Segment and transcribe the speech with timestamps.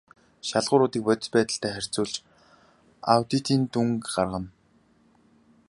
[0.47, 2.15] Шалгууруудыг бодит байдалтай харьцуулж
[3.13, 4.39] аудитын дүнг гаргана.